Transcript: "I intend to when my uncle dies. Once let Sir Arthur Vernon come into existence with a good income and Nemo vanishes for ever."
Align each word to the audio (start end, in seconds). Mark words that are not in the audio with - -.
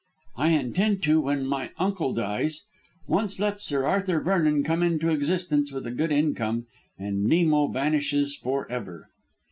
"I 0.35 0.49
intend 0.53 1.03
to 1.03 1.21
when 1.21 1.45
my 1.45 1.69
uncle 1.77 2.11
dies. 2.11 2.63
Once 3.05 3.37
let 3.39 3.61
Sir 3.61 3.85
Arthur 3.85 4.19
Vernon 4.19 4.63
come 4.63 4.81
into 4.81 5.11
existence 5.11 5.71
with 5.71 5.85
a 5.85 5.91
good 5.91 6.11
income 6.11 6.65
and 6.97 7.23
Nemo 7.25 7.67
vanishes 7.67 8.35
for 8.35 8.67
ever." 8.71 9.09